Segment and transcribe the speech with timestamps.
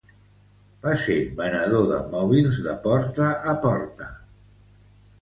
[0.85, 4.13] Va ser venedor de mòbils de porta a porta.